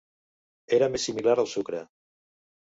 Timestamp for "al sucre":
1.43-1.83